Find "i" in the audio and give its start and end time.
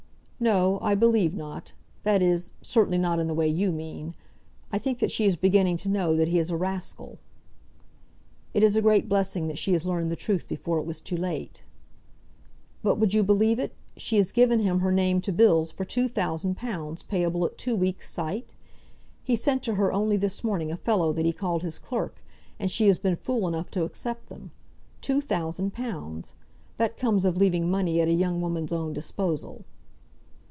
0.81-0.95, 4.71-4.79